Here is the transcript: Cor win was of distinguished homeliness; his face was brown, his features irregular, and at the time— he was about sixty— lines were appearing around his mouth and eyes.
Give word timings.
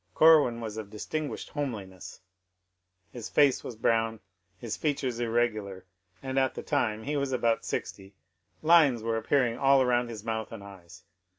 Cor 0.15 0.41
win 0.43 0.61
was 0.61 0.77
of 0.77 0.89
distinguished 0.89 1.49
homeliness; 1.49 2.21
his 3.11 3.29
face 3.29 3.63
was 3.63 3.75
brown, 3.75 4.19
his 4.57 4.75
features 4.75 5.19
irregular, 5.19 5.85
and 6.23 6.39
at 6.39 6.55
the 6.55 6.63
time— 6.63 7.03
he 7.03 7.15
was 7.15 7.31
about 7.31 7.63
sixty— 7.65 8.15
lines 8.63 9.03
were 9.03 9.17
appearing 9.17 9.57
around 9.59 10.09
his 10.09 10.23
mouth 10.23 10.51
and 10.51 10.63
eyes. 10.63 11.03